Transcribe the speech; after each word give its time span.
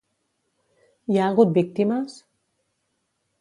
Hi 1.15 1.19
ha 1.21 1.27
hagut 1.33 1.51
víctimes? 1.59 2.17